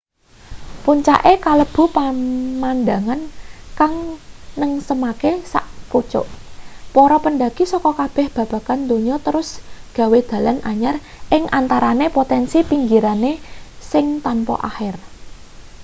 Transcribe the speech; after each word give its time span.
puncake 0.83 1.33
kalebu 1.45 1.83
pemandhangan 1.95 3.21
kang 3.79 3.93
nengsemake 4.59 5.31
sak 5.51 5.65
pucuk 5.89 6.25
para 6.93 7.17
pendaki 7.25 7.63
saka 7.71 7.91
kabeh 8.01 8.25
bagean 8.35 8.79
donya 8.89 9.15
terus 9.25 9.49
gawe 9.97 10.19
dalan 10.31 10.57
anyar 10.71 10.95
ing 11.35 11.43
antarane 11.59 12.05
potensi 12.17 12.57
pinggirane 12.69 13.33
sing 13.91 14.05
tanpa 14.25 14.55
akhir 14.69 14.95